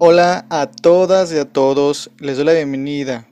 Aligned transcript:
Hola 0.00 0.46
a 0.48 0.70
todas 0.70 1.32
y 1.32 1.38
a 1.38 1.44
todos, 1.44 2.12
les 2.20 2.36
doy 2.36 2.46
la 2.46 2.52
bienvenida 2.52 3.26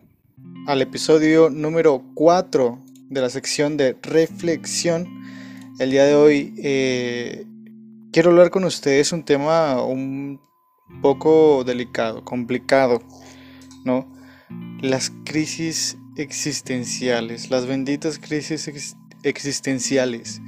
al 0.67 0.83
episodio 0.83 1.49
número 1.49 2.03
4 2.15 2.83
de 3.09 3.21
la 3.21 3.31
sección 3.31 3.77
de 3.77 3.97
reflexión. 4.03 5.07
El 5.79 5.93
día 5.93 6.03
de 6.07 6.17
hoy 6.17 6.55
eh, 6.59 7.47
quiero 8.13 8.31
hablar 8.31 8.51
con 8.51 8.65
ustedes 8.65 9.13
un 9.13 9.23
tema 9.23 9.81
un 9.81 10.41
poco 11.03 11.63
delicado, 11.63 12.25
complicado, 12.25 13.01
¿no? 13.85 14.13
Las 14.81 15.13
crisis 15.25 15.97
existenciales, 16.17 17.49
las 17.49 17.67
benditas 17.67 18.19
crisis 18.19 18.97
existenciales. 19.23 20.41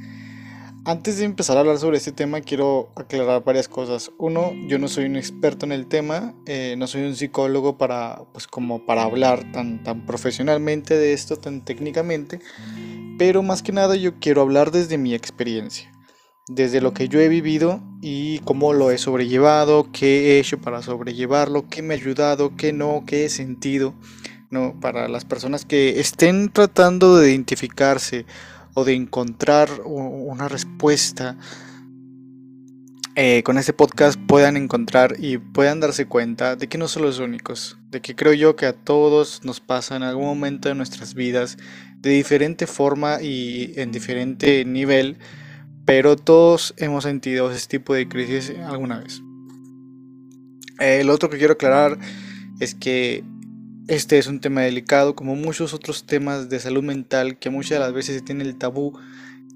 Antes 0.88 1.18
de 1.18 1.26
empezar 1.26 1.58
a 1.58 1.60
hablar 1.60 1.76
sobre 1.76 1.98
este 1.98 2.12
tema, 2.12 2.40
quiero 2.40 2.88
aclarar 2.96 3.44
varias 3.44 3.68
cosas. 3.68 4.10
Uno, 4.16 4.54
yo 4.68 4.78
no 4.78 4.88
soy 4.88 5.04
un 5.04 5.16
experto 5.16 5.66
en 5.66 5.72
el 5.72 5.86
tema, 5.86 6.32
eh, 6.46 6.76
no 6.78 6.86
soy 6.86 7.02
un 7.02 7.14
psicólogo 7.14 7.76
para, 7.76 8.22
pues, 8.32 8.46
como 8.46 8.86
para 8.86 9.02
hablar 9.02 9.52
tan, 9.52 9.82
tan 9.82 10.06
profesionalmente 10.06 10.96
de 10.96 11.12
esto, 11.12 11.36
tan 11.36 11.62
técnicamente, 11.62 12.40
pero 13.18 13.42
más 13.42 13.62
que 13.62 13.70
nada 13.70 13.96
yo 13.96 14.18
quiero 14.18 14.40
hablar 14.40 14.70
desde 14.70 14.96
mi 14.96 15.12
experiencia, 15.12 15.92
desde 16.48 16.80
lo 16.80 16.94
que 16.94 17.10
yo 17.10 17.20
he 17.20 17.28
vivido 17.28 17.82
y 18.00 18.38
cómo 18.38 18.72
lo 18.72 18.90
he 18.90 18.96
sobrellevado, 18.96 19.92
qué 19.92 20.38
he 20.38 20.38
hecho 20.38 20.58
para 20.58 20.80
sobrellevarlo, 20.80 21.68
qué 21.68 21.82
me 21.82 21.92
ha 21.92 21.98
ayudado, 21.98 22.56
qué 22.56 22.72
no, 22.72 23.04
qué 23.06 23.26
he 23.26 23.28
sentido, 23.28 23.92
¿no? 24.50 24.80
Para 24.80 25.06
las 25.08 25.26
personas 25.26 25.66
que 25.66 26.00
estén 26.00 26.48
tratando 26.50 27.18
de 27.18 27.32
identificarse 27.32 28.24
de 28.84 28.94
encontrar 28.94 29.68
una 29.84 30.48
respuesta 30.48 31.36
eh, 33.20 33.42
con 33.42 33.58
este 33.58 33.72
podcast 33.72 34.16
puedan 34.28 34.56
encontrar 34.56 35.16
y 35.18 35.38
puedan 35.38 35.80
darse 35.80 36.06
cuenta 36.06 36.54
de 36.54 36.68
que 36.68 36.78
no 36.78 36.86
son 36.86 37.02
los 37.02 37.18
únicos, 37.18 37.76
de 37.90 38.00
que 38.00 38.14
creo 38.14 38.32
yo 38.32 38.54
que 38.54 38.66
a 38.66 38.72
todos 38.72 39.44
nos 39.44 39.58
pasa 39.58 39.96
en 39.96 40.04
algún 40.04 40.26
momento 40.26 40.68
de 40.68 40.76
nuestras 40.76 41.14
vidas 41.14 41.58
de 41.96 42.10
diferente 42.10 42.68
forma 42.68 43.20
y 43.20 43.72
en 43.74 43.90
diferente 43.90 44.64
nivel, 44.64 45.18
pero 45.84 46.14
todos 46.14 46.74
hemos 46.76 47.02
sentido 47.02 47.50
ese 47.50 47.66
tipo 47.66 47.92
de 47.92 48.06
crisis 48.06 48.52
alguna 48.64 49.00
vez. 49.00 49.20
el 50.78 51.10
otro 51.10 51.28
que 51.28 51.38
quiero 51.38 51.54
aclarar 51.54 51.98
es 52.60 52.76
que 52.76 53.24
este 53.88 54.18
es 54.18 54.26
un 54.26 54.40
tema 54.40 54.60
delicado, 54.60 55.14
como 55.16 55.34
muchos 55.34 55.72
otros 55.72 56.04
temas 56.04 56.48
de 56.50 56.60
salud 56.60 56.84
mental, 56.84 57.38
que 57.38 57.50
muchas 57.50 57.70
de 57.70 57.78
las 57.80 57.92
veces 57.92 58.16
se 58.16 58.22
tiene 58.22 58.44
el 58.44 58.56
tabú 58.56 58.98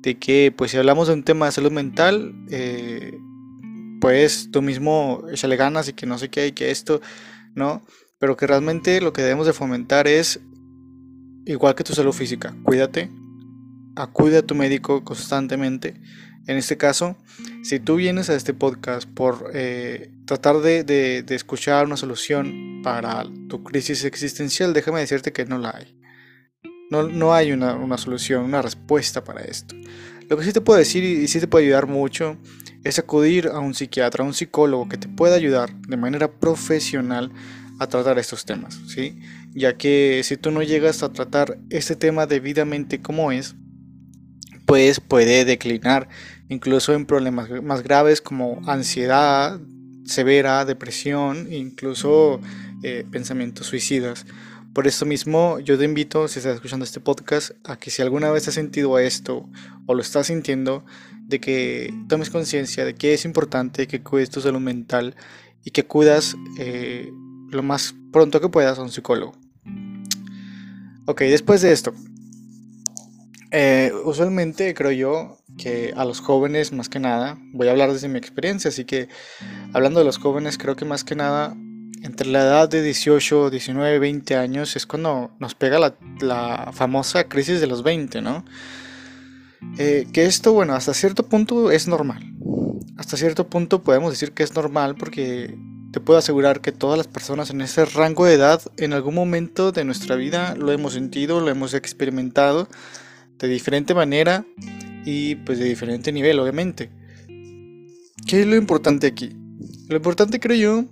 de 0.01 0.19
que, 0.19 0.53
pues, 0.57 0.71
si 0.71 0.79
hablamos 0.79 1.09
de 1.09 1.15
un 1.15 1.23
tema 1.23 1.47
de 1.47 1.53
salud 1.53 1.71
mental, 1.71 2.35
eh, 2.51 3.17
pues 4.01 4.49
tú 4.51 4.63
mismo 4.63 5.23
échale 5.31 5.57
ganas 5.57 5.89
y 5.89 5.93
que 5.93 6.07
no 6.07 6.19
sé 6.19 6.29
qué 6.29 6.41
hay, 6.41 6.53
que 6.53 6.71
esto, 6.71 7.01
¿no? 7.55 7.85
Pero 8.19 8.37
que 8.37 8.47
realmente 8.47 9.01
lo 9.01 9.13
que 9.13 9.23
debemos 9.23 9.47
de 9.47 9.53
fomentar 9.53 10.09
es, 10.09 10.41
igual 11.45 11.75
que 11.75 11.85
tu 11.85 11.93
salud 11.93 12.13
física, 12.13 12.57
cuídate, 12.65 13.11
acude 13.95 14.39
a 14.39 14.43
tu 14.43 14.55
médico 14.55 15.05
constantemente. 15.05 16.01
En 16.47 16.57
este 16.57 16.77
caso, 16.77 17.17
si 17.63 17.79
tú 17.79 17.97
vienes 17.97 18.29
a 18.29 18.35
este 18.35 18.53
podcast 18.53 19.09
por 19.09 19.51
eh, 19.55 20.11
tratar 20.27 20.59
de, 20.59 21.25
escuchar 21.29 21.87
una 21.87 21.97
solución 21.97 22.81
para 22.83 23.25
tu 23.49 23.63
crisis 23.63 24.05
existencial, 24.05 24.73
déjame 24.73 25.01
decirte 25.01 25.33
que 25.33 25.45
no 25.45 25.59
la 25.59 25.71
hay. 25.71 25.97
No, 26.91 27.05
no 27.05 27.33
hay 27.33 27.53
una, 27.53 27.75
una, 27.75 27.97
solución, 27.97 28.45
una 28.45 28.61
respuesta 28.61 29.23
para 29.23 29.43
esto. 29.43 29.77
Lo 30.29 30.37
que 30.37 30.45
sí 30.45 30.53
te 30.53 30.61
puedo 30.61 30.79
decir 30.79 31.05
y 31.05 31.29
sí 31.29 31.41
te 31.41 31.47
puede 31.47 31.67
ayudar 31.67 31.87
mucho 31.87 32.37
es 32.85 32.99
acudir 32.99 33.49
a 33.49 33.61
un 33.61 33.75
psiquiatra, 33.75 34.25
a 34.25 34.27
un 34.27 34.35
psicólogo 34.35 34.89
que 34.89 34.97
te 34.97 35.09
pueda 35.09 35.37
ayudar 35.37 35.75
de 35.83 35.97
manera 35.97 36.31
profesional 36.31 37.31
a 37.79 37.87
tratar 37.87 38.19
estos 38.19 38.45
temas, 38.45 38.81
¿sí? 38.87 39.21
Ya 39.55 39.77
que 39.77 40.23
si 40.25 40.37
tú 40.37 40.51
no 40.51 40.63
llegas 40.63 41.03
a 41.03 41.13
tratar 41.13 41.59
este 41.71 41.97
tema 41.97 42.27
debidamente 42.27 43.01
como 43.01 43.33
es, 43.33 43.55
pues 44.73 45.01
puede 45.01 45.45
declinar 45.45 46.09
incluso 46.49 46.95
en 46.95 47.05
problemas 47.05 47.51
más 47.63 47.83
graves 47.83 48.23
como 48.23 48.63
ansiedad, 48.67 49.61
severa, 50.07 50.65
depresión, 50.65 51.53
incluso 51.53 52.41
eh, 52.83 53.05
pensamientos 53.11 53.67
suicidas. 53.67 54.25
Por 54.73 54.87
eso 54.87 55.05
mismo 55.05 55.61
yo 55.61 55.77
te 55.77 55.85
invito, 55.85 56.27
si 56.27 56.39
estás 56.39 56.55
escuchando 56.55 56.87
este 56.87 57.01
podcast, 57.01 57.51
a 57.65 57.79
que 57.79 57.91
si 57.91 58.01
alguna 58.01 58.31
vez 58.31 58.49
has 58.49 58.55
sentido 58.55 58.99
esto 58.99 59.47
o 59.85 59.95
lo 59.95 60.01
estás 60.01 60.29
sintiendo, 60.29 60.87
de 61.21 61.39
que 61.39 61.93
tomes 62.09 62.31
conciencia 62.31 62.87
de 62.87 62.95
que 62.95 63.13
es 63.13 63.27
importante 63.27 63.87
que 63.87 64.01
cuides 64.01 64.31
tu 64.31 64.41
salud 64.41 64.61
mental 64.61 65.17
y 65.67 65.73
que 65.73 65.85
cuidas 65.85 66.35
eh, 66.59 67.13
lo 67.51 67.63
más 67.63 67.95
pronto 68.11 68.41
que 68.41 68.49
puedas 68.49 68.79
a 68.79 68.83
un 68.83 68.91
psicólogo. 68.91 69.35
Ok, 71.05 71.21
después 71.25 71.61
de 71.61 71.73
esto, 71.73 71.93
eh, 73.55 73.93
usualmente 74.05 74.73
creo 74.73 74.93
yo 74.93 75.37
que 75.59 75.93
a 75.95 76.07
los 76.07 76.21
jóvenes 76.21 76.73
más 76.73 76.89
que 76.89 76.99
nada, 76.99 77.37
voy 77.53 77.69
a 77.69 77.73
hablar 77.73 77.93
desde 77.93 78.09
mi 78.09 78.19
experiencia, 78.19 78.71
así 78.71 78.87
que 78.87 79.09
hablando 79.75 80.01
de 80.01 80.07
los 80.07 80.17
jóvenes 80.17 80.57
creo 80.57 80.75
que 80.75 80.87
más 80.87 81.05
que 81.05 81.15
nada 81.15 81.55
entre 82.03 82.29
la 82.29 82.41
edad 82.41 82.69
de 82.71 82.83
18, 82.83 83.51
19, 83.51 83.99
20 83.99 84.37
años 84.37 84.75
es 84.75 84.87
cuando 84.87 85.33
nos 85.39 85.55
pega 85.55 85.95
la, 86.21 86.71
famosa 86.73 87.25
crisis 87.25 87.61
de 87.61 87.67
los 87.67 87.83
20, 87.83 88.23
¿no? 88.23 88.45
Eh, 89.79 90.09
que 90.15 90.25
esto, 90.25 90.55
bueno, 90.55 90.75
hasta 90.75 90.95
cierto 90.95 91.29
punto 91.29 91.71
es 91.71 91.87
normal. 91.87 92.25
Hasta 92.97 93.19
cierto 93.19 93.49
punto 93.49 93.83
podemos 93.83 94.11
decir 94.11 94.33
que 94.33 94.43
es 94.45 94.55
normal 94.55 94.97
porque 94.97 95.57
te 95.93 96.01
puedo 96.01 96.19
asegurar 96.19 96.63
que 96.63 96.73
todas 96.73 96.97
las 96.97 97.07
personas 97.07 97.51
en 97.51 97.61
ese 97.61 97.85
rango 97.85 98.25
de 98.25 98.35
edad 98.35 98.63
en 98.79 98.95
algún 98.95 99.15
momento 99.15 99.73
de 99.73 99.85
nuestra 99.85 100.17
vida 100.17 100.55
lo 100.57 100.73
hemos 100.73 100.95
sentido, 100.95 101.41
lo 101.41 101.51
hemos 101.51 101.75
experimentado 101.75 102.67
de 103.43 103.49
diferente 103.49 103.93
manera 103.93 104.47
y 105.05 105.35
pues 105.35 105.59
de 105.59 105.65
diferente 105.65 106.13
nivel, 106.13 106.39
obviamente. 106.39 106.91
¿Qué 108.27 108.41
es 108.41 108.47
lo 108.47 108.55
importante 108.55 109.09
aquí? 109.09 109.37
Lo 109.89 109.97
importante 109.97 110.39
creo 110.39 110.57
yo 110.57 110.85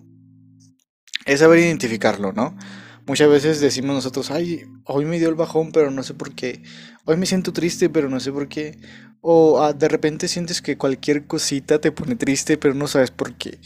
es 1.27 1.41
saber 1.41 1.61
identificarlo, 1.61 2.33
¿no? 2.33 2.57
Muchas 3.07 3.31
veces 3.31 3.61
decimos 3.61 3.95
nosotros, 3.95 4.31
ay, 4.31 4.65
hoy 4.85 5.05
me 5.05 5.19
dio 5.19 5.29
el 5.29 5.37
bajón, 5.37 5.71
pero 5.73 5.91
no 5.91 6.03
sé 6.03 6.15
por 6.15 6.35
qué. 6.35 6.63
Hoy 7.05 7.17
me 7.17 7.27
siento 7.27 7.53
triste, 7.53 7.89
pero 7.89 8.11
no 8.11 8.19
sé 8.19 8.33
por 8.33 8.49
qué. 8.49 8.79
O 9.21 9.63
ah, 9.63 9.73
de 9.73 9.89
repente 9.89 10.27
sientes 10.27 10.61
que 10.61 10.77
cualquier 10.77 11.27
cosita 11.27 11.81
te 11.81 11.93
pone 11.93 12.17
triste, 12.17 12.57
pero 12.57 12.75
no 12.75 12.89
sabes 12.89 13.11
por 13.13 13.35
qué. 13.35 13.59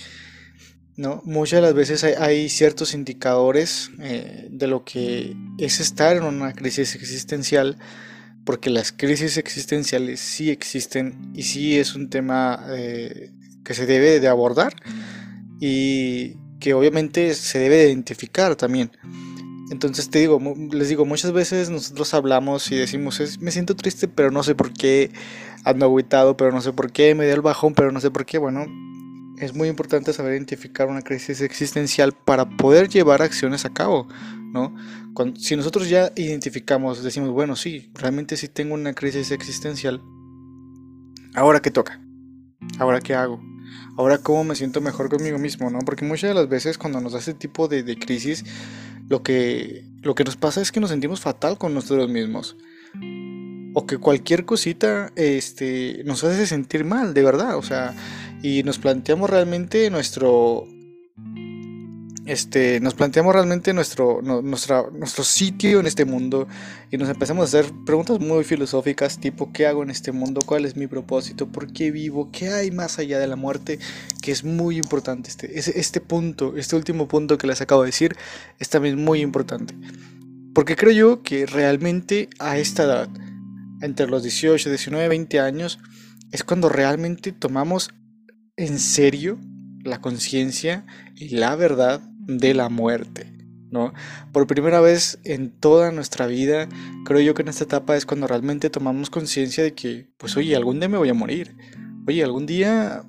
¿No? 0.96 1.22
Muchas 1.24 1.58
de 1.58 1.62
las 1.62 1.74
veces 1.74 2.04
hay, 2.04 2.48
ciertos 2.48 2.94
indicadores 2.94 3.90
eh, 3.98 4.46
de 4.50 4.66
lo 4.66 4.84
que 4.84 5.34
es 5.58 5.80
estar 5.80 6.16
en 6.16 6.22
una 6.22 6.52
crisis 6.52 6.94
existencial 6.94 7.78
porque 8.44 8.70
las 8.70 8.92
crisis 8.92 9.36
existenciales 9.36 10.20
sí 10.20 10.50
existen 10.50 11.32
y 11.34 11.44
sí 11.44 11.78
es 11.78 11.94
un 11.94 12.10
tema 12.10 12.66
eh, 12.70 13.30
que 13.64 13.74
se 13.74 13.86
debe 13.86 14.20
de 14.20 14.28
abordar 14.28 14.74
y 15.60 16.36
que 16.60 16.74
obviamente 16.74 17.34
se 17.34 17.58
debe 17.58 17.84
identificar 17.84 18.56
también. 18.56 18.90
Entonces 19.70 20.10
te 20.10 20.18
digo, 20.18 20.40
les 20.72 20.88
digo, 20.88 21.06
muchas 21.06 21.32
veces 21.32 21.70
nosotros 21.70 22.12
hablamos 22.12 22.70
y 22.70 22.76
decimos, 22.76 23.20
me 23.40 23.50
siento 23.50 23.74
triste, 23.74 24.08
pero 24.08 24.30
no 24.30 24.42
sé 24.42 24.54
por 24.54 24.72
qué, 24.72 25.10
ando 25.64 25.86
aguitado, 25.86 26.36
pero 26.36 26.52
no 26.52 26.60
sé 26.60 26.72
por 26.72 26.92
qué, 26.92 27.14
me 27.14 27.24
dio 27.24 27.34
el 27.34 27.40
bajón, 27.40 27.74
pero 27.74 27.90
no 27.90 28.00
sé 28.00 28.10
por 28.10 28.26
qué. 28.26 28.36
Bueno, 28.36 28.66
es 29.38 29.54
muy 29.54 29.68
importante 29.68 30.12
saber 30.12 30.34
identificar 30.34 30.88
una 30.88 31.00
crisis 31.02 31.40
existencial 31.40 32.12
para 32.12 32.48
poder 32.48 32.88
llevar 32.88 33.22
acciones 33.22 33.64
a 33.64 33.72
cabo, 33.72 34.06
¿no? 34.54 34.74
si 35.36 35.56
nosotros 35.56 35.88
ya 35.88 36.12
identificamos, 36.14 37.02
decimos, 37.02 37.30
bueno, 37.30 37.56
sí, 37.56 37.90
realmente 37.94 38.36
sí 38.36 38.48
tengo 38.48 38.74
una 38.74 38.94
crisis 38.94 39.32
existencial, 39.32 40.00
¿ahora 41.34 41.60
qué 41.60 41.72
toca? 41.72 42.00
¿Ahora 42.78 43.00
qué 43.00 43.14
hago? 43.14 43.42
Ahora 43.96 44.18
cómo 44.18 44.44
me 44.44 44.54
siento 44.54 44.80
mejor 44.80 45.10
conmigo 45.10 45.38
mismo, 45.38 45.70
¿no? 45.70 45.80
Porque 45.80 46.04
muchas 46.04 46.30
de 46.30 46.34
las 46.34 46.48
veces 46.48 46.78
cuando 46.78 47.00
nos 47.00 47.12
da 47.12 47.34
tipo 47.34 47.66
de, 47.68 47.82
de 47.82 47.96
crisis, 47.96 48.44
lo 49.08 49.22
que, 49.22 49.84
lo 50.02 50.14
que 50.14 50.24
nos 50.24 50.36
pasa 50.36 50.60
es 50.60 50.70
que 50.70 50.80
nos 50.80 50.90
sentimos 50.90 51.20
fatal 51.20 51.58
con 51.58 51.74
nosotros 51.74 52.08
mismos. 52.08 52.56
O 53.74 53.86
que 53.86 53.98
cualquier 53.98 54.44
cosita 54.44 55.12
este, 55.16 56.02
nos 56.04 56.22
hace 56.22 56.46
sentir 56.46 56.84
mal, 56.84 57.12
de 57.12 57.24
verdad. 57.24 57.56
O 57.58 57.62
sea, 57.62 57.94
y 58.40 58.62
nos 58.62 58.78
planteamos 58.78 59.28
realmente 59.28 59.90
nuestro, 59.90 60.68
este, 62.26 62.80
nos 62.80 62.94
planteamos 62.94 63.34
realmente 63.34 63.74
nuestro, 63.74 64.22
nuestro 64.22 65.24
sitio 65.24 65.80
en 65.80 65.86
este 65.86 66.06
mundo 66.06 66.48
y 66.90 66.96
nos 66.96 67.10
empezamos 67.10 67.42
a 67.42 67.58
hacer 67.58 67.70
preguntas 67.84 68.18
muy 68.18 68.44
filosóficas 68.44 69.20
tipo 69.20 69.52
¿qué 69.52 69.66
hago 69.66 69.82
en 69.82 69.90
este 69.90 70.10
mundo? 70.10 70.40
¿Cuál 70.44 70.64
es 70.64 70.74
mi 70.74 70.86
propósito? 70.86 71.46
¿Por 71.46 71.72
qué 71.72 71.90
vivo? 71.90 72.30
¿Qué 72.32 72.48
hay 72.48 72.70
más 72.70 72.98
allá 72.98 73.18
de 73.18 73.26
la 73.26 73.36
muerte? 73.36 73.78
Que 74.22 74.32
es 74.32 74.42
muy 74.42 74.78
importante. 74.78 75.30
Este, 75.30 75.78
este 75.78 76.00
punto, 76.00 76.56
este 76.56 76.76
último 76.76 77.08
punto 77.08 77.36
que 77.36 77.46
les 77.46 77.60
acabo 77.60 77.82
de 77.82 77.88
decir 77.88 78.16
es 78.58 78.70
también 78.70 79.02
muy 79.02 79.20
importante. 79.20 79.74
Porque 80.54 80.76
creo 80.76 80.92
yo 80.92 81.22
que 81.22 81.44
realmente 81.44 82.30
a 82.38 82.56
esta 82.56 82.84
edad, 82.84 83.08
entre 83.82 84.06
los 84.06 84.22
18, 84.22 84.70
19, 84.70 85.08
20 85.08 85.40
años, 85.40 85.78
es 86.30 86.42
cuando 86.42 86.68
realmente 86.70 87.32
tomamos 87.32 87.90
en 88.56 88.78
serio 88.78 89.38
la 89.82 90.00
conciencia 90.00 90.86
y 91.16 91.30
la 91.30 91.54
verdad 91.56 92.00
de 92.26 92.54
la 92.54 92.68
muerte. 92.68 93.30
¿no? 93.70 93.92
Por 94.32 94.46
primera 94.46 94.80
vez 94.80 95.18
en 95.24 95.50
toda 95.50 95.90
nuestra 95.90 96.26
vida, 96.26 96.68
creo 97.04 97.20
yo 97.20 97.34
que 97.34 97.42
en 97.42 97.48
esta 97.48 97.64
etapa 97.64 97.96
es 97.96 98.06
cuando 98.06 98.28
realmente 98.28 98.70
tomamos 98.70 99.10
conciencia 99.10 99.64
de 99.64 99.74
que, 99.74 100.08
pues 100.16 100.36
oye, 100.36 100.54
algún 100.54 100.78
día 100.78 100.88
me 100.88 100.98
voy 100.98 101.08
a 101.08 101.14
morir. 101.14 101.56
Oye, 102.06 102.22
algún 102.22 102.46
día 102.46 103.04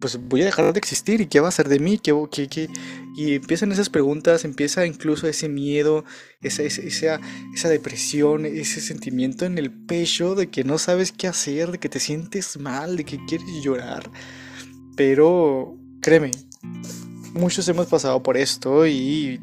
pues 0.00 0.18
voy 0.28 0.42
a 0.42 0.44
dejar 0.44 0.72
de 0.72 0.78
existir 0.78 1.20
y 1.20 1.26
qué 1.26 1.40
va 1.40 1.48
a 1.48 1.52
ser 1.52 1.68
de 1.68 1.80
mí, 1.80 1.98
¿Qué, 1.98 2.14
qué, 2.30 2.48
qué? 2.48 2.68
y 3.16 3.34
empiezan 3.34 3.72
esas 3.72 3.90
preguntas, 3.90 4.44
empieza 4.44 4.86
incluso 4.86 5.26
ese 5.26 5.48
miedo, 5.48 6.04
esa, 6.40 6.62
esa, 6.62 7.20
esa 7.52 7.68
depresión, 7.68 8.46
ese 8.46 8.80
sentimiento 8.80 9.44
en 9.44 9.58
el 9.58 9.72
pecho 9.72 10.34
de 10.34 10.50
que 10.50 10.62
no 10.62 10.78
sabes 10.78 11.12
qué 11.12 11.26
hacer, 11.26 11.72
de 11.72 11.78
que 11.78 11.88
te 11.88 11.98
sientes 11.98 12.58
mal, 12.58 12.96
de 12.96 13.04
que 13.04 13.18
quieres 13.26 13.48
llorar. 13.62 14.10
Pero 14.96 15.76
créeme, 16.00 16.30
muchos 17.38 17.68
hemos 17.68 17.86
pasado 17.86 18.22
por 18.22 18.36
esto 18.36 18.86
y, 18.86 19.40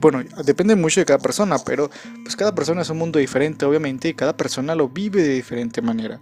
bueno, 0.00 0.24
depende 0.44 0.74
mucho 0.74 1.00
de 1.00 1.06
cada 1.06 1.18
persona, 1.18 1.58
pero 1.64 1.90
pues 2.22 2.34
cada 2.36 2.54
persona 2.54 2.82
es 2.82 2.90
un 2.90 2.98
mundo 2.98 3.18
diferente, 3.18 3.64
obviamente, 3.64 4.08
y 4.08 4.14
cada 4.14 4.36
persona 4.36 4.74
lo 4.74 4.88
vive 4.88 5.22
de 5.22 5.34
diferente 5.34 5.80
manera. 5.82 6.20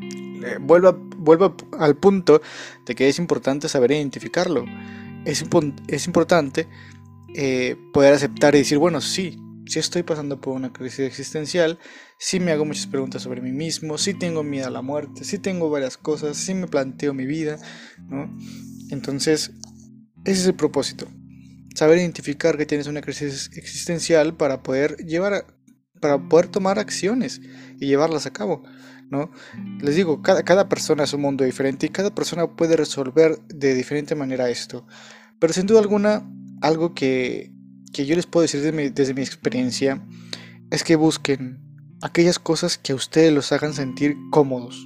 Eh, 0.00 0.58
vuelvo, 0.60 1.56
al 1.78 1.96
punto 1.96 2.40
de 2.84 2.94
que 2.94 3.08
es 3.08 3.18
importante 3.18 3.68
saber 3.68 3.92
identificarlo. 3.92 4.64
Es, 5.24 5.44
es 5.88 6.06
importante 6.06 6.68
eh, 7.34 7.76
poder 7.92 8.14
aceptar 8.14 8.54
y 8.54 8.58
decir, 8.58 8.78
bueno, 8.78 9.00
sí, 9.00 9.40
sí 9.66 9.78
estoy 9.78 10.02
pasando 10.02 10.40
por 10.40 10.54
una 10.54 10.72
crisis 10.72 11.00
existencial, 11.00 11.78
sí 12.18 12.38
me 12.40 12.52
hago 12.52 12.64
muchas 12.64 12.86
preguntas 12.86 13.22
sobre 13.22 13.40
mí 13.40 13.50
mismo, 13.50 13.98
sí 13.98 14.14
tengo 14.14 14.42
miedo 14.42 14.68
a 14.68 14.70
la 14.70 14.82
muerte, 14.82 15.24
sí 15.24 15.38
tengo 15.38 15.68
varias 15.68 15.96
cosas, 15.96 16.36
sí 16.36 16.54
me 16.54 16.68
planteo 16.68 17.12
mi 17.12 17.26
vida, 17.26 17.58
¿no? 18.08 18.30
Entonces, 18.90 19.52
ese 20.26 20.40
es 20.42 20.46
el 20.46 20.54
propósito. 20.54 21.06
Saber 21.74 21.98
identificar 21.98 22.56
que 22.56 22.66
tienes 22.66 22.86
una 22.86 23.00
crisis 23.00 23.50
existencial 23.54 24.36
para 24.36 24.62
poder 24.62 24.96
llevar 24.98 25.46
para 26.00 26.28
poder 26.28 26.48
tomar 26.48 26.78
acciones 26.78 27.40
y 27.80 27.86
llevarlas 27.86 28.26
a 28.26 28.32
cabo. 28.32 28.62
¿no? 29.10 29.30
Les 29.80 29.94
digo, 29.94 30.22
cada, 30.22 30.42
cada 30.42 30.68
persona 30.68 31.04
es 31.04 31.12
un 31.12 31.22
mundo 31.22 31.44
diferente 31.44 31.86
y 31.86 31.90
cada 31.90 32.14
persona 32.14 32.54
puede 32.56 32.76
resolver 32.76 33.38
de 33.48 33.74
diferente 33.74 34.14
manera 34.14 34.50
esto. 34.50 34.86
Pero 35.38 35.52
sin 35.52 35.66
duda 35.66 35.80
alguna, 35.80 36.28
algo 36.60 36.94
que, 36.94 37.52
que 37.92 38.06
yo 38.06 38.16
les 38.16 38.26
puedo 38.26 38.42
decir 38.42 38.60
desde 38.60 38.76
mi, 38.76 38.88
desde 38.88 39.14
mi 39.14 39.22
experiencia 39.22 40.04
es 40.70 40.82
que 40.82 40.96
busquen 40.96 41.62
aquellas 42.02 42.38
cosas 42.38 42.78
que 42.78 42.92
a 42.92 42.96
ustedes 42.96 43.32
los 43.32 43.52
hagan 43.52 43.72
sentir 43.72 44.16
cómodos, 44.30 44.84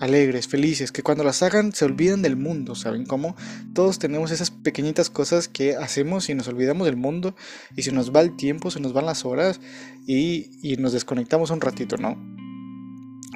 alegres, 0.00 0.48
felices, 0.48 0.90
que 0.90 1.02
cuando 1.02 1.22
las 1.22 1.42
hagan 1.42 1.72
se 1.72 1.84
olviden 1.84 2.22
del 2.22 2.36
mundo, 2.36 2.74
¿saben 2.74 3.04
cómo? 3.04 3.36
Todos 3.74 3.98
tenemos 3.98 4.30
esas 4.32 4.50
pequeñitas 4.50 5.10
cosas 5.10 5.46
que 5.46 5.76
hacemos 5.76 6.28
y 6.28 6.34
nos 6.34 6.48
olvidamos 6.48 6.86
del 6.86 6.96
mundo 6.96 7.36
y 7.76 7.82
se 7.82 7.92
nos 7.92 8.14
va 8.14 8.20
el 8.20 8.36
tiempo, 8.36 8.70
se 8.70 8.80
nos 8.80 8.92
van 8.92 9.06
las 9.06 9.24
horas 9.24 9.60
y, 10.06 10.50
y 10.62 10.76
nos 10.78 10.92
desconectamos 10.92 11.50
un 11.50 11.60
ratito, 11.60 11.96
¿no? 11.96 12.16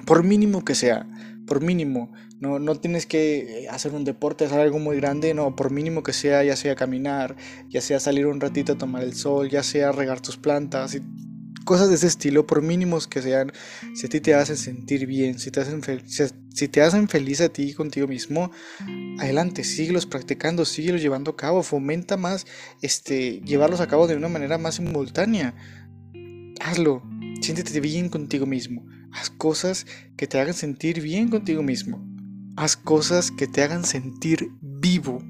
por 0.05 0.23
mínimo 0.23 0.65
que 0.65 0.75
sea, 0.75 1.07
por 1.47 1.63
mínimo, 1.63 2.13
no, 2.41 2.59
no 2.59 2.75
tienes 2.77 3.07
que 3.07 3.67
hacer 3.71 3.93
un 3.93 4.05
deporte, 4.05 4.45
hacer 4.45 4.61
algo 4.61 4.79
muy 4.79 4.97
grande, 4.97 5.35
no, 5.35 5.57
por 5.57 5.71
mínimo 5.71 6.03
que 6.03 6.13
sea, 6.13 6.45
ya 6.45 6.57
sea 6.57 6.75
caminar, 6.75 7.37
ya 7.69 7.81
sea 7.81 8.01
salir 8.01 8.27
un 8.27 8.41
ratito 8.41 8.73
a 8.73 8.79
tomar 8.79 9.03
el 9.03 9.15
sol, 9.15 9.49
ya 9.51 9.63
sea 9.63 9.93
regar 9.93 10.21
tus 10.21 10.37
plantas, 10.37 10.95
y 10.95 11.03
cosas 11.65 11.89
de 11.89 11.97
ese 11.97 12.07
estilo, 12.07 12.47
por 12.47 12.63
mínimos 12.63 13.09
que 13.09 13.23
sean, 13.23 13.53
si 13.95 14.07
a 14.07 14.09
ti 14.09 14.21
te 14.21 14.35
hacen 14.35 14.57
sentir 14.57 15.07
bien, 15.07 15.39
si 15.39 15.51
te 15.51 15.61
hacen, 15.61 15.83
si 16.55 16.69
te 16.69 16.83
hacen 16.83 17.09
feliz 17.09 17.41
a 17.41 17.49
ti 17.49 17.75
contigo 17.75 18.07
mismo, 18.07 18.51
adelante, 19.19 19.65
síguelos 19.65 20.07
practicando, 20.07 20.65
síguelos 20.65 21.03
llevando 21.03 21.33
a 21.33 21.37
cabo, 21.37 21.63
fomenta 21.63 22.17
más 22.17 22.47
este, 22.83 23.41
llevarlos 23.41 23.81
a 23.81 23.89
cabo 23.89 24.07
de 24.07 24.17
una 24.17 24.29
manera 24.29 24.59
más 24.59 24.77
simultánea. 24.77 25.55
Hazlo, 26.61 27.03
siéntete 27.41 27.81
bien 27.81 28.09
contigo 28.09 28.47
mismo. 28.47 28.87
Haz 29.13 29.31
cosas 29.31 29.87
que 30.17 30.27
te 30.27 30.41
hagan 30.41 30.55
sentir 30.55 31.01
bien 31.01 31.29
contigo 31.29 31.63
mismo. 31.63 32.05
Haz 32.57 32.77
cosas 32.77 33.31
que 33.31 33.47
te 33.47 33.63
hagan 33.63 33.85
sentir 33.85 34.51
vivo. 34.61 35.23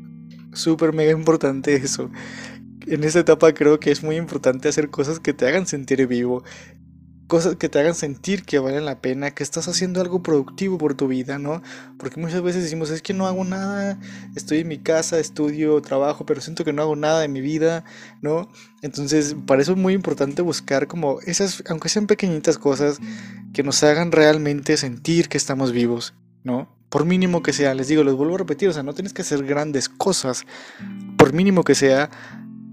Súper 0.53 0.93
mega 0.93 1.13
importante 1.13 1.75
eso. 1.75 2.11
En 2.87 3.05
esta 3.05 3.21
etapa 3.21 3.53
creo 3.55 3.81
que 3.81 3.91
es 3.91 4.03
muy 4.03 4.17
importante 4.17 4.69
hacer 4.69 4.91
cosas 4.91 5.21
que 5.21 5.33
te 5.33 5.47
hagan 5.47 5.67
sentir 5.67 6.07
vivo, 6.07 6.45
cosas 7.27 7.57
que 7.57 7.69
te 7.69 7.79
hagan 7.79 7.95
sentir 7.95 8.45
que 8.45 8.59
valen 8.59 8.85
la 8.85 9.01
pena, 9.01 9.31
que 9.33 9.43
estás 9.43 9.67
haciendo 9.69 10.01
algo 10.01 10.23
productivo 10.23 10.77
por 10.79 10.95
tu 10.95 11.09
vida, 11.09 11.39
¿no? 11.39 11.63
Porque 11.99 12.21
muchas 12.21 12.43
veces 12.43 12.63
decimos, 12.63 12.91
es 12.91 13.03
que 13.03 13.15
no 13.15 13.27
hago 13.27 13.45
nada, 13.45 13.99
estoy 14.37 14.59
en 14.59 14.69
mi 14.69 14.79
casa, 14.79 15.19
estudio, 15.19 15.81
trabajo, 15.81 16.27
pero 16.27 16.41
siento 16.41 16.65
que 16.65 16.73
no 16.73 16.83
hago 16.83 16.97
nada 16.97 17.25
en 17.25 17.33
mi 17.33 17.41
vida, 17.41 17.85
¿no? 18.21 18.49
Entonces, 18.83 19.37
para 19.47 19.63
eso 19.63 19.73
es 19.73 19.79
muy 19.79 19.95
importante 19.95 20.43
buscar 20.43 20.87
como 20.87 21.21
esas, 21.23 21.63
aunque 21.69 21.89
sean 21.89 22.07
pequeñitas 22.07 22.59
cosas, 22.59 22.99
que 23.53 23.63
nos 23.63 23.83
hagan 23.83 24.13
realmente 24.13 24.77
sentir 24.77 25.29
que 25.29 25.39
estamos 25.39 25.73
vivos, 25.73 26.15
¿no? 26.43 26.69
Por 26.91 27.07
mínimo 27.07 27.43
que 27.43 27.53
sea, 27.53 27.75
les 27.75 27.89
digo, 27.89 28.05
les 28.05 28.15
vuelvo 28.15 28.35
a 28.35 28.39
repetir, 28.39 28.69
o 28.69 28.73
sea, 28.73 28.83
no 28.83 28.93
tienes 28.93 29.15
que 29.15 29.23
hacer 29.23 29.45
grandes 29.45 29.89
cosas, 29.89 30.45
por 31.17 31.33
mínimo 31.33 31.65
que 31.65 31.75
sea, 31.75 32.11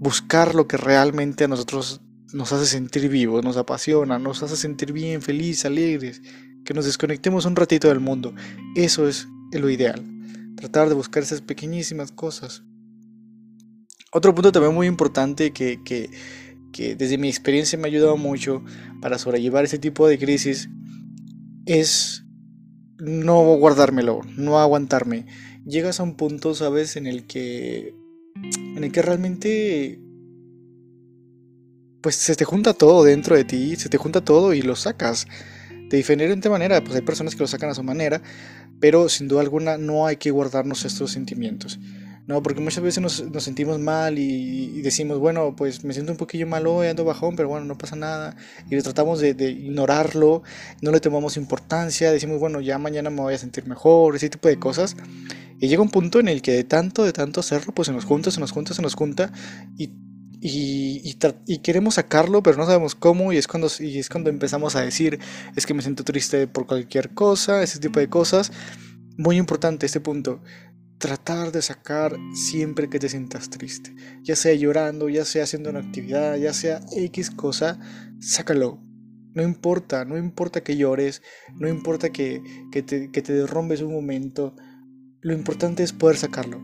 buscar 0.02 0.56
lo 0.56 0.66
que 0.66 0.76
realmente 0.76 1.44
a 1.44 1.48
nosotros 1.48 2.00
nos 2.32 2.52
hace 2.52 2.66
sentir 2.66 3.08
vivos, 3.08 3.44
nos 3.44 3.56
apasiona, 3.56 4.18
nos 4.18 4.42
hace 4.42 4.56
sentir 4.56 4.92
bien, 4.92 5.22
felices, 5.22 5.64
alegres, 5.64 6.20
que 6.64 6.74
nos 6.74 6.86
desconectemos 6.86 7.44
un 7.44 7.54
ratito 7.54 7.86
del 7.86 8.00
mundo. 8.00 8.34
Eso 8.74 9.06
es 9.06 9.28
lo 9.52 9.70
ideal. 9.70 10.04
Tratar 10.56 10.88
de 10.88 10.96
buscar 10.96 11.22
esas 11.22 11.40
pequeñísimas 11.40 12.10
cosas. 12.10 12.64
Otro 14.10 14.34
punto 14.34 14.50
también 14.50 14.74
muy 14.74 14.88
importante 14.88 15.52
que, 15.52 15.80
que, 15.84 16.10
que 16.72 16.96
desde 16.96 17.16
mi 17.16 17.28
experiencia 17.28 17.78
me 17.78 17.84
ha 17.84 17.92
ayudado 17.92 18.16
mucho 18.16 18.64
para 19.00 19.18
sobrellevar 19.18 19.64
ese 19.64 19.78
tipo 19.78 20.08
de 20.08 20.18
crisis 20.18 20.68
es 21.64 22.24
no 22.98 23.54
guardármelo, 23.54 24.22
no 24.36 24.58
aguantarme. 24.58 25.26
Llegas 25.64 26.00
a 26.00 26.02
un 26.02 26.16
punto, 26.16 26.56
sabes, 26.56 26.96
en 26.96 27.06
el 27.06 27.24
que 27.28 28.01
en 28.42 28.84
el 28.84 28.92
que 28.92 29.02
realmente 29.02 29.98
pues 32.02 32.16
se 32.16 32.34
te 32.34 32.44
junta 32.44 32.74
todo 32.74 33.04
dentro 33.04 33.36
de 33.36 33.44
ti, 33.44 33.76
se 33.76 33.88
te 33.88 33.96
junta 33.96 34.20
todo 34.20 34.52
y 34.52 34.62
lo 34.62 34.74
sacas 34.76 35.26
de 35.88 35.96
diferente 35.96 36.50
manera. 36.50 36.82
Pues 36.82 36.96
hay 36.96 37.02
personas 37.02 37.34
que 37.34 37.40
lo 37.40 37.46
sacan 37.46 37.70
a 37.70 37.74
su 37.74 37.82
manera, 37.82 38.20
pero 38.80 39.08
sin 39.08 39.28
duda 39.28 39.40
alguna 39.40 39.78
no 39.78 40.06
hay 40.06 40.16
que 40.16 40.30
guardarnos 40.30 40.84
estos 40.84 41.12
sentimientos. 41.12 41.78
No, 42.26 42.40
porque 42.40 42.60
muchas 42.60 42.84
veces 42.84 43.02
nos, 43.02 43.44
sentimos 43.44 43.80
mal 43.80 44.16
y, 44.16 44.80
decimos, 44.82 45.18
bueno, 45.18 45.56
pues 45.56 45.84
me 45.84 45.92
siento 45.92 46.12
un 46.12 46.18
poquillo 46.18 46.46
mal 46.46 46.68
hoy, 46.68 46.86
ando 46.86 47.04
bajón, 47.04 47.34
pero 47.34 47.48
bueno, 47.48 47.66
no 47.66 47.76
pasa 47.76 47.96
nada. 47.96 48.36
Y 48.70 48.80
tratamos 48.80 49.20
de, 49.20 49.34
de, 49.34 49.50
ignorarlo, 49.50 50.42
no 50.80 50.92
le 50.92 51.00
tomamos 51.00 51.36
importancia, 51.36 52.12
decimos, 52.12 52.38
bueno, 52.38 52.60
ya 52.60 52.78
mañana 52.78 53.10
me 53.10 53.22
voy 53.22 53.34
a 53.34 53.38
sentir 53.38 53.66
mejor, 53.66 54.14
ese 54.14 54.30
tipo 54.30 54.46
de 54.46 54.56
cosas. 54.56 54.96
Y 55.62 55.68
llega 55.68 55.80
un 55.80 55.90
punto 55.90 56.18
en 56.18 56.26
el 56.26 56.42
que 56.42 56.50
de 56.50 56.64
tanto, 56.64 57.04
de 57.04 57.12
tanto 57.12 57.38
hacerlo, 57.38 57.72
pues 57.72 57.86
se 57.86 57.92
nos 57.92 58.04
junta, 58.04 58.32
se 58.32 58.40
nos 58.40 58.50
junta, 58.50 58.74
se 58.74 58.82
nos 58.82 58.94
junta 58.94 59.32
y 59.78 59.90
y, 60.44 61.16
y, 61.46 61.58
queremos 61.58 61.94
sacarlo, 61.94 62.42
pero 62.42 62.56
no 62.56 62.66
sabemos 62.66 62.96
cómo, 62.96 63.32
y 63.32 63.36
es, 63.36 63.46
cuando, 63.46 63.68
y 63.78 64.00
es 64.00 64.08
cuando 64.08 64.28
empezamos 64.28 64.74
a 64.74 64.80
decir, 64.80 65.20
es 65.54 65.66
que 65.66 65.72
me 65.72 65.82
siento 65.82 66.02
triste 66.02 66.48
por 66.48 66.66
cualquier 66.66 67.14
cosa, 67.14 67.62
ese 67.62 67.78
tipo 67.78 68.00
de 68.00 68.08
cosas. 68.08 68.50
Muy 69.16 69.36
importante 69.36 69.86
este 69.86 70.00
punto, 70.00 70.42
tratar 70.98 71.52
de 71.52 71.62
sacar 71.62 72.16
siempre 72.34 72.90
que 72.90 72.98
te 72.98 73.08
sientas 73.08 73.50
triste, 73.50 73.94
ya 74.24 74.34
sea 74.34 74.52
llorando, 74.54 75.08
ya 75.08 75.24
sea 75.24 75.44
haciendo 75.44 75.70
una 75.70 75.78
actividad, 75.78 76.36
ya 76.38 76.52
sea 76.52 76.80
X 76.90 77.30
cosa, 77.30 77.78
sácalo. 78.18 78.80
No 79.34 79.44
importa, 79.44 80.04
no 80.04 80.18
importa 80.18 80.64
que 80.64 80.76
llores, 80.76 81.22
no 81.54 81.68
importa 81.68 82.10
que, 82.10 82.42
que, 82.72 82.82
te, 82.82 83.12
que 83.12 83.22
te 83.22 83.32
derrumbes 83.32 83.80
un 83.80 83.92
momento, 83.92 84.56
lo 85.22 85.32
importante 85.32 85.84
es 85.84 85.92
poder 85.92 86.16
sacarlo. 86.16 86.60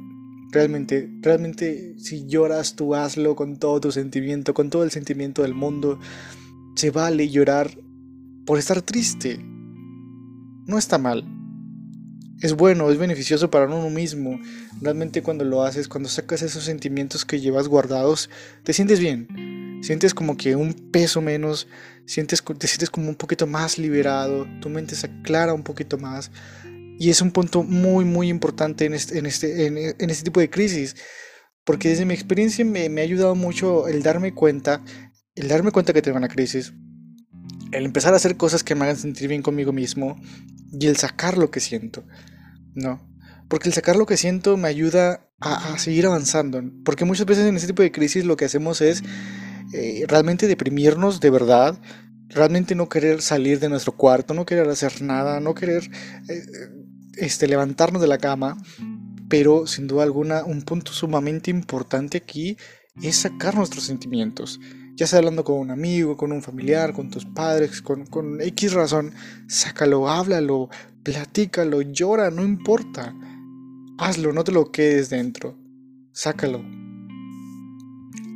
Realmente, 0.50 1.08
realmente, 1.20 1.94
si 1.98 2.26
lloras, 2.26 2.74
tú 2.74 2.94
hazlo 2.94 3.36
con 3.36 3.56
todo 3.58 3.80
tu 3.80 3.92
sentimiento, 3.92 4.52
con 4.52 4.68
todo 4.68 4.82
el 4.82 4.90
sentimiento 4.90 5.42
del 5.42 5.54
mundo. 5.54 6.00
Se 6.74 6.90
vale 6.90 7.28
llorar 7.28 7.70
por 8.44 8.58
estar 8.58 8.82
triste. 8.82 9.38
No 10.66 10.76
está 10.76 10.98
mal. 10.98 11.24
Es 12.40 12.54
bueno, 12.54 12.90
es 12.90 12.98
beneficioso 12.98 13.50
para 13.50 13.66
uno 13.66 13.90
mismo. 13.90 14.40
Realmente 14.80 15.22
cuando 15.22 15.44
lo 15.44 15.62
haces, 15.62 15.86
cuando 15.86 16.08
sacas 16.08 16.42
esos 16.42 16.64
sentimientos 16.64 17.24
que 17.24 17.40
llevas 17.40 17.68
guardados, 17.68 18.28
te 18.64 18.72
sientes 18.72 18.98
bien. 18.98 19.28
Sientes 19.82 20.14
como 20.14 20.36
que 20.36 20.56
un 20.56 20.72
peso 20.72 21.20
menos, 21.20 21.68
sientes, 22.06 22.42
te 22.42 22.66
sientes 22.66 22.90
como 22.90 23.08
un 23.08 23.14
poquito 23.14 23.46
más 23.46 23.78
liberado, 23.78 24.46
tu 24.60 24.68
mente 24.68 24.96
se 24.96 25.06
aclara 25.06 25.54
un 25.54 25.62
poquito 25.62 25.98
más. 25.98 26.32
Y 26.98 27.10
es 27.10 27.22
un 27.22 27.30
punto 27.30 27.62
muy, 27.62 28.04
muy 28.04 28.28
importante 28.28 28.84
en 28.84 28.94
este, 28.94 29.18
en 29.18 29.26
este, 29.26 29.66
en, 29.66 30.10
este 30.10 30.24
tipo 30.24 30.40
de 30.40 30.50
crisis, 30.50 30.96
porque 31.64 31.90
desde 31.90 32.04
mi 32.04 32.14
experiencia 32.14 32.64
me, 32.64 32.86
ha 32.86 33.04
ayudado 33.04 33.34
mucho 33.34 33.86
el 33.86 34.02
darme 34.02 34.34
cuenta, 34.34 34.82
el 35.36 35.48
darme 35.48 35.70
cuenta 35.70 35.92
que 35.92 36.02
tengo 36.02 36.18
una 36.18 36.28
crisis, 36.28 36.72
el 37.70 37.84
empezar 37.84 38.14
a 38.14 38.16
hacer 38.16 38.36
cosas 38.36 38.64
que 38.64 38.74
me 38.74 38.84
hagan 38.84 38.96
sentir 38.96 39.28
bien 39.28 39.42
conmigo 39.42 39.72
mismo 39.72 40.20
y 40.72 40.86
el 40.86 40.96
sacar 40.96 41.38
lo 41.38 41.50
que 41.50 41.60
siento, 41.60 42.04
¿no? 42.74 43.06
Porque 43.48 43.68
el 43.68 43.74
sacar 43.74 43.96
lo 43.96 44.06
que 44.06 44.16
siento 44.16 44.56
me 44.56 44.68
ayuda 44.68 45.30
a, 45.40 45.78
seguir 45.78 46.06
avanzando. 46.06 46.62
Porque 46.84 47.04
muchas 47.04 47.26
veces 47.26 47.46
en 47.46 47.56
este 47.56 47.68
tipo 47.68 47.82
de 47.82 47.92
crisis 47.92 48.24
lo 48.24 48.36
que 48.36 48.44
hacemos 48.44 48.80
es 48.80 49.02
eh, 49.72 50.04
realmente 50.08 50.48
deprimirnos 50.48 51.20
de 51.20 51.30
verdad, 51.30 51.78
realmente 52.28 52.74
no 52.74 52.88
querer 52.88 53.22
salir 53.22 53.58
de 53.58 53.68
nuestro 53.68 53.92
cuarto, 53.92 54.34
no 54.34 54.44
querer 54.46 54.68
hacer 54.68 55.02
nada, 55.02 55.40
no 55.40 55.54
querer 55.54 55.90
eh, 56.28 56.42
este, 57.18 57.46
levantarnos 57.46 58.00
de 58.00 58.08
la 58.08 58.18
cama. 58.18 58.56
Pero 59.28 59.66
sin 59.66 59.87
duda 59.87 60.04
alguna, 60.04 60.44
un 60.44 60.62
punto 60.62 60.92
sumamente 60.92 61.50
importante 61.50 62.18
aquí 62.18 62.56
es 63.02 63.16
sacar 63.16 63.54
nuestros 63.54 63.84
sentimientos. 63.84 64.58
Ya 64.96 65.06
sea 65.06 65.18
hablando 65.18 65.44
con 65.44 65.58
un 65.58 65.70
amigo, 65.70 66.16
con 66.16 66.32
un 66.32 66.42
familiar, 66.42 66.92
con 66.92 67.10
tus 67.10 67.25
padres, 67.25 67.82
con, 67.82 68.06
con 68.06 68.40
X 68.40 68.72
razón, 68.72 69.14
sácalo, 69.46 70.08
háblalo, 70.08 70.70
platícalo, 71.04 71.82
llora, 71.82 72.30
no 72.30 72.42
importa. 72.42 73.14
Hazlo, 73.98 74.32
no 74.32 74.44
te 74.44 74.52
lo 74.52 74.72
quedes 74.72 75.10
dentro. 75.10 75.56
Sácalo. 76.12 76.64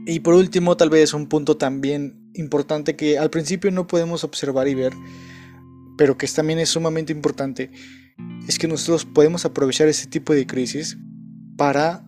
Y 0.06 0.20
por 0.20 0.34
último, 0.34 0.76
tal 0.76 0.90
vez 0.90 1.14
un 1.14 1.28
punto 1.28 1.56
también 1.56 2.30
importante 2.34 2.96
que 2.96 3.18
al 3.18 3.30
principio 3.30 3.70
no 3.70 3.86
podemos 3.86 4.24
observar 4.24 4.68
y 4.68 4.74
ver, 4.74 4.92
pero 5.96 6.16
que 6.16 6.26
también 6.26 6.58
es 6.58 6.70
sumamente 6.70 7.12
importante, 7.12 7.70
es 8.48 8.58
que 8.58 8.68
nosotros 8.68 9.04
podemos 9.04 9.44
aprovechar 9.44 9.88
ese 9.88 10.06
tipo 10.06 10.32
de 10.32 10.46
crisis 10.46 10.98
para 11.56 12.04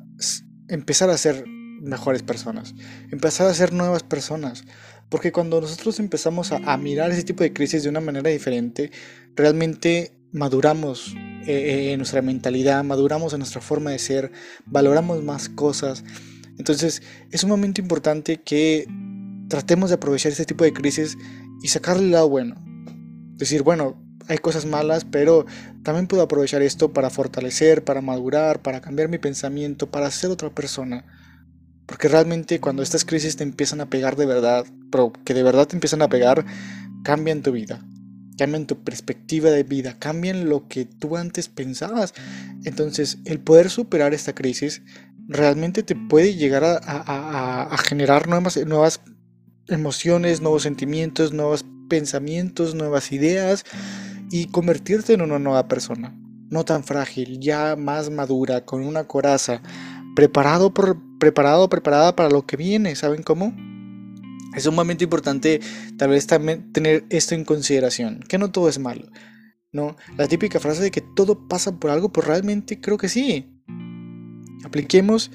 empezar 0.69 1.11
a 1.11 1.19
ser 1.19 1.45
mejores 1.81 2.23
personas, 2.23 2.75
empezar 3.11 3.47
a 3.47 3.55
ser 3.55 3.73
nuevas 3.73 4.03
personas. 4.03 4.65
Porque 5.09 5.33
cuando 5.33 5.61
nosotros 5.61 6.01
empezamos 6.01 6.51
a, 6.51 6.77
mirar 6.77 7.11
ese 7.11 7.23
tipo 7.23 7.45
de 7.45 7.53
crisis 7.53 7.83
de 7.83 7.89
una 7.89 8.01
manera 8.01 8.31
diferente, 8.31 8.91
realmente 9.37 10.17
maduramos 10.33 11.15
eh, 11.47 11.53
eh, 11.53 11.93
en 11.93 11.99
nuestra 11.99 12.23
mentalidad, 12.23 12.83
maduramos 12.83 13.33
en 13.33 13.41
nuestra 13.41 13.61
forma 13.61 13.91
de 13.91 13.99
ser, 13.99 14.33
valoramos 14.67 15.23
más 15.23 15.49
cosas. 15.49 16.05
Entonces 16.59 17.03
es 17.31 17.45
un 17.45 17.51
momento 17.51 17.81
importante 17.81 18.41
que 18.43 18.89
tratemos 19.49 19.91
de 19.91 19.97
aprovechar 19.97 20.33
este 20.33 20.47
tipo 20.47 20.65
de 20.65 20.73
crisis 20.73 21.17
y 21.63 21.69
sacarle 21.69 22.05
el 22.05 22.11
lado 22.13 22.29
bueno. 22.29 22.57
Decir, 23.37 23.63
bueno, 23.63 24.04
hay 24.29 24.39
cosas 24.39 24.67
malas, 24.67 25.05
pero 25.05 25.47
también 25.83 26.07
puedo 26.07 26.23
aprovechar 26.23 26.63
esto 26.63 26.93
para 26.93 27.11
fortalecer, 27.11 27.85
para 27.85 28.01
madurar, 28.01 28.63
para 28.63 28.81
cambiar 28.81 29.09
mi 29.09 29.19
pensamiento, 29.19 29.91
para 29.91 30.11
ser 30.11 30.31
otra 30.31 30.51
persona. 30.51 31.05
Porque 31.87 32.09
realmente 32.09 32.61
cuando 32.61 32.83
estas 32.83 33.05
crisis 33.05 33.37
te 33.37 33.43
empiezan 33.43 33.81
a 33.81 33.91
pegar 33.91 34.17
de 34.17 34.27
verdad, 34.27 34.65
pero 34.91 35.13
que 35.25 35.35
de 35.35 35.43
verdad 35.43 35.67
te 35.67 35.77
empiezan 35.77 36.03
a 36.03 36.09
pegar, 36.09 36.45
cambian 37.03 37.43
tu 37.43 37.53
vida, 37.53 37.85
cambian 38.39 38.67
tu 38.67 38.83
perspectiva 38.83 39.51
de 39.51 39.63
vida, 39.63 39.99
cambian 39.99 40.49
lo 40.49 40.67
que 40.67 40.87
tú 40.87 41.17
antes 41.17 41.49
pensabas. 41.49 42.15
Entonces, 42.65 43.19
el 43.27 43.41
poder 43.41 43.69
superar 43.69 44.15
esta 44.15 44.35
crisis 44.35 44.83
realmente 45.29 45.83
te 45.83 45.95
puede 45.95 46.35
llegar 46.35 46.65
a, 46.65 47.77
generar 47.85 48.29
nuevas, 48.29 48.57
nuevas 48.67 49.01
emociones, 49.69 50.41
nuevos 50.41 50.63
sentimientos, 50.63 51.33
nuevos 51.33 51.67
pensamientos, 51.89 52.75
nuevas 52.75 53.13
ideas 53.13 53.65
y 54.35 54.47
convertirte 54.47 55.13
en 55.13 55.23
una 55.23 55.39
nueva 55.39 55.69
persona. 55.69 56.13
No 56.51 56.65
tan 56.65 56.83
frágil, 56.83 57.39
ya 57.39 57.77
más 57.77 58.11
madura, 58.11 58.65
con 58.65 58.85
una 58.85 59.05
coraza, 59.05 59.63
preparado, 60.17 60.75
por, 60.75 60.99
preparado, 61.21 61.69
preparada 61.69 62.17
para 62.17 62.31
lo 62.31 62.45
que 62.45 62.57
viene. 62.57 62.97
¿Saben 62.97 63.23
cómo? 63.23 63.55
Es 64.57 64.67
un 64.67 64.75
momento 64.75 65.05
importante 65.05 65.61
tal 65.97 66.11
vez 66.11 66.27
también 66.27 66.73
tener 66.73 67.05
esto 67.11 67.37
en 67.37 67.45
consideración, 67.45 68.25
que 68.29 68.39
no 68.39 68.51
todo 68.51 68.69
es 68.69 68.81
malo. 68.81 69.07
¿no? 69.71 69.97
La 70.19 70.27
típica 70.27 70.59
frase 70.59 70.83
de 70.83 70.91
que 70.91 71.05
todo 71.15 71.47
pasa 71.47 71.79
por 71.79 71.93
algo, 71.93 72.11
pues 72.11 72.27
realmente 72.27 72.81
creo 72.81 72.99
que 72.99 73.09
sí. 73.09 73.63
Apliquemos 74.65 75.31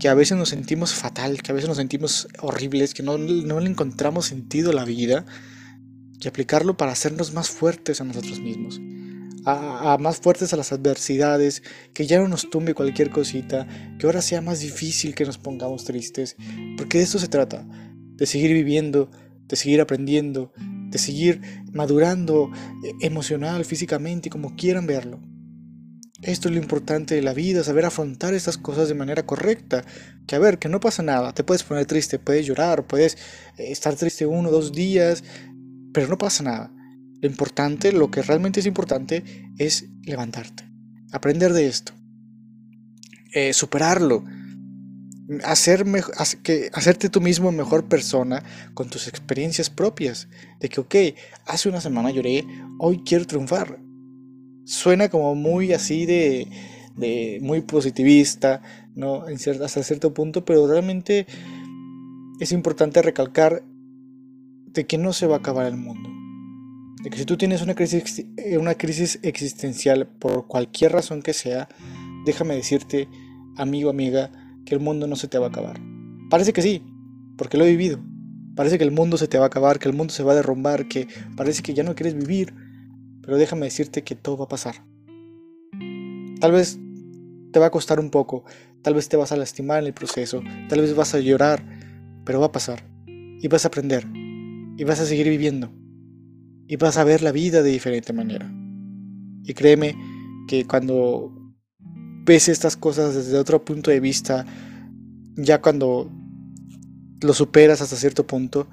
que 0.00 0.08
a 0.08 0.14
veces 0.14 0.38
nos 0.38 0.48
sentimos 0.48 0.94
fatal, 0.94 1.42
que 1.42 1.52
a 1.52 1.54
veces 1.54 1.68
nos 1.68 1.76
sentimos 1.76 2.28
horribles, 2.40 2.94
que 2.94 3.02
no, 3.02 3.18
no 3.18 3.60
le 3.60 3.68
encontramos 3.68 4.24
sentido 4.24 4.70
a 4.70 4.74
la 4.74 4.86
vida, 4.86 5.26
y 6.20 6.28
aplicarlo 6.28 6.76
para 6.76 6.92
hacernos 6.92 7.32
más 7.32 7.50
fuertes 7.50 8.00
a 8.00 8.04
nosotros 8.04 8.40
mismos 8.40 8.80
a, 9.48 9.96
más 9.98 10.18
fuertes 10.18 10.52
a 10.52 10.56
las 10.56 10.72
adversidades, 10.72 11.62
que 11.94 12.06
ya 12.06 12.18
no 12.18 12.28
nos 12.28 12.50
tumbe 12.50 12.74
cualquier 12.74 13.10
cosita, 13.10 13.66
que 13.98 14.06
ahora 14.06 14.22
sea 14.22 14.40
más 14.40 14.60
difícil 14.60 15.14
que 15.14 15.24
nos 15.24 15.38
pongamos 15.38 15.84
tristes, 15.84 16.36
porque 16.76 16.98
de 16.98 17.04
esto 17.04 17.18
se 17.18 17.28
trata, 17.28 17.66
de 18.16 18.26
seguir 18.26 18.52
viviendo, 18.52 19.10
de 19.46 19.56
seguir 19.56 19.80
aprendiendo, 19.80 20.52
de 20.56 20.98
seguir 20.98 21.40
madurando 21.72 22.50
eh, 22.84 22.92
emocional, 23.00 23.64
físicamente, 23.64 24.30
como 24.30 24.56
quieran 24.56 24.86
verlo. 24.86 25.20
Esto 26.20 26.48
es 26.48 26.54
lo 26.56 26.60
importante 26.60 27.14
de 27.14 27.22
la 27.22 27.32
vida, 27.32 27.62
saber 27.62 27.84
afrontar 27.84 28.34
estas 28.34 28.58
cosas 28.58 28.88
de 28.88 28.94
manera 28.94 29.24
correcta. 29.24 29.84
Que 30.26 30.34
a 30.34 30.40
ver, 30.40 30.58
que 30.58 30.68
no 30.68 30.80
pasa 30.80 31.04
nada, 31.04 31.32
te 31.32 31.44
puedes 31.44 31.62
poner 31.62 31.86
triste, 31.86 32.18
puedes 32.18 32.44
llorar, 32.44 32.88
puedes 32.88 33.14
eh, 33.56 33.70
estar 33.70 33.94
triste 33.94 34.26
uno 34.26 34.50
dos 34.50 34.72
días, 34.72 35.22
pero 35.92 36.08
no 36.08 36.18
pasa 36.18 36.42
nada. 36.42 36.72
Lo 37.20 37.28
importante, 37.28 37.92
lo 37.92 38.10
que 38.10 38.22
realmente 38.22 38.60
es 38.60 38.66
importante, 38.66 39.24
es 39.58 39.86
levantarte, 40.02 40.64
aprender 41.12 41.52
de 41.52 41.66
esto, 41.66 41.92
eh, 43.34 43.52
superarlo, 43.52 44.24
hacer 45.44 45.84
que, 46.42 46.70
hacerte 46.72 47.10
tú 47.10 47.20
mismo 47.20 47.52
mejor 47.52 47.88
persona 47.88 48.42
con 48.74 48.88
tus 48.88 49.08
experiencias 49.08 49.70
propias. 49.70 50.28
De 50.60 50.68
que, 50.68 50.80
ok, 50.80 50.94
hace 51.46 51.68
una 51.68 51.80
semana 51.80 52.10
lloré, 52.10 52.44
hoy 52.78 53.02
quiero 53.04 53.26
triunfar. 53.26 53.78
Suena 54.64 55.08
como 55.08 55.34
muy 55.34 55.72
así 55.72 56.06
de, 56.06 56.46
de 56.96 57.38
muy 57.42 57.62
positivista, 57.62 58.62
¿no? 58.94 59.28
En 59.28 59.36
hasta 59.36 59.82
cierto 59.82 60.12
punto, 60.14 60.44
pero 60.44 60.66
realmente 60.66 61.26
es 62.40 62.52
importante 62.52 63.02
recalcar 63.02 63.64
de 64.72 64.86
que 64.86 64.98
no 64.98 65.12
se 65.12 65.26
va 65.26 65.36
a 65.36 65.38
acabar 65.38 65.66
el 65.66 65.76
mundo 65.76 66.08
de 67.02 67.10
que 67.10 67.18
si 67.18 67.24
tú 67.24 67.36
tienes 67.36 67.62
una 67.62 67.74
crisis, 67.74 68.26
eh, 68.36 68.58
una 68.58 68.74
crisis 68.74 69.18
existencial 69.22 70.06
por 70.06 70.46
cualquier 70.46 70.92
razón 70.92 71.22
que 71.22 71.32
sea, 71.32 71.68
déjame 72.24 72.56
decirte, 72.56 73.08
amigo, 73.56 73.90
amiga, 73.90 74.30
que 74.64 74.74
el 74.74 74.80
mundo 74.80 75.06
no 75.06 75.16
se 75.16 75.28
te 75.28 75.38
va 75.38 75.46
a 75.46 75.48
acabar. 75.50 75.80
Parece 76.30 76.52
que 76.52 76.62
sí, 76.62 76.82
porque 77.36 77.56
lo 77.56 77.64
he 77.64 77.70
vivido. 77.70 78.00
Parece 78.56 78.78
que 78.78 78.84
el 78.84 78.90
mundo 78.90 79.16
se 79.16 79.28
te 79.28 79.38
va 79.38 79.44
a 79.44 79.46
acabar, 79.46 79.78
que 79.78 79.88
el 79.88 79.94
mundo 79.94 80.12
se 80.12 80.24
va 80.24 80.32
a 80.32 80.34
derrumbar, 80.34 80.88
que 80.88 81.06
parece 81.36 81.62
que 81.62 81.74
ya 81.74 81.84
no 81.84 81.94
quieres 81.94 82.14
vivir. 82.14 82.52
Pero 83.22 83.36
déjame 83.36 83.66
decirte 83.66 84.02
que 84.02 84.16
todo 84.16 84.36
va 84.36 84.46
a 84.46 84.48
pasar. 84.48 84.84
Tal 86.40 86.52
vez 86.52 86.78
te 87.52 87.60
va 87.60 87.66
a 87.66 87.70
costar 87.70 88.00
un 88.00 88.10
poco, 88.10 88.44
tal 88.82 88.94
vez 88.94 89.08
te 89.08 89.16
vas 89.16 89.30
a 89.30 89.36
lastimar 89.36 89.80
en 89.80 89.86
el 89.86 89.94
proceso, 89.94 90.42
tal 90.68 90.80
vez 90.80 90.94
vas 90.94 91.14
a 91.14 91.20
llorar, 91.20 91.62
pero 92.24 92.40
va 92.40 92.46
a 92.46 92.52
pasar. 92.52 92.84
Y 93.06 93.46
vas 93.46 93.64
a 93.64 93.68
aprender. 93.68 94.17
Y 94.78 94.84
vas 94.84 95.00
a 95.00 95.04
seguir 95.04 95.28
viviendo 95.28 95.70
y 96.68 96.76
vas 96.76 96.98
a 96.98 97.04
ver 97.04 97.22
la 97.22 97.32
vida 97.32 97.62
de 97.62 97.70
diferente 97.70 98.12
manera. 98.12 98.50
Y 99.42 99.54
créeme 99.54 99.96
que 100.46 100.66
cuando 100.66 101.32
ves 102.24 102.48
estas 102.48 102.76
cosas 102.76 103.14
desde 103.14 103.38
otro 103.38 103.64
punto 103.64 103.90
de 103.90 104.00
vista, 104.00 104.44
ya 105.34 105.62
cuando 105.62 106.10
lo 107.22 107.32
superas 107.32 107.80
hasta 107.80 107.96
cierto 107.96 108.26
punto, 108.26 108.68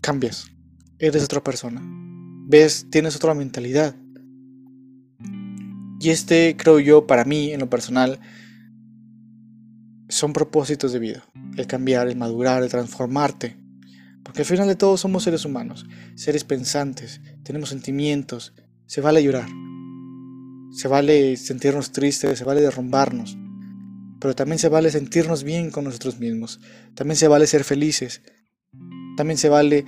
cambias. 0.00 0.50
Eres 0.98 1.24
otra 1.24 1.44
persona. 1.44 1.82
Ves, 2.48 2.86
tienes 2.90 3.16
otra 3.16 3.34
mentalidad. 3.34 3.94
Y 6.00 6.10
este, 6.10 6.56
creo 6.56 6.80
yo, 6.80 7.06
para 7.06 7.24
mí, 7.24 7.52
en 7.52 7.60
lo 7.60 7.68
personal, 7.68 8.18
son 10.08 10.32
propósitos 10.32 10.92
de 10.92 11.00
vida. 11.00 11.24
El 11.56 11.66
cambiar, 11.66 12.08
el 12.08 12.16
madurar, 12.16 12.62
el 12.62 12.70
transformarte. 12.70 13.56
Porque 14.26 14.42
al 14.42 14.46
final 14.46 14.66
de 14.66 14.74
todo 14.74 14.96
somos 14.96 15.22
seres 15.22 15.44
humanos, 15.44 15.86
seres 16.16 16.42
pensantes, 16.42 17.20
tenemos 17.44 17.68
sentimientos, 17.68 18.54
se 18.84 19.00
vale 19.00 19.22
llorar, 19.22 19.48
se 20.72 20.88
vale 20.88 21.36
sentirnos 21.36 21.92
tristes, 21.92 22.36
se 22.36 22.44
vale 22.44 22.60
derrumbarnos, 22.60 23.38
pero 24.20 24.34
también 24.34 24.58
se 24.58 24.68
vale 24.68 24.90
sentirnos 24.90 25.44
bien 25.44 25.70
con 25.70 25.84
nosotros 25.84 26.18
mismos, 26.18 26.60
también 26.94 27.16
se 27.16 27.28
vale 27.28 27.46
ser 27.46 27.62
felices, 27.62 28.22
también 29.16 29.38
se 29.38 29.48
vale 29.48 29.84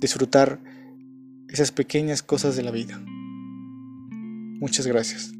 disfrutar 0.00 0.58
esas 1.48 1.70
pequeñas 1.70 2.22
cosas 2.22 2.56
de 2.56 2.62
la 2.62 2.70
vida. 2.70 2.98
Muchas 4.58 4.86
gracias. 4.86 5.32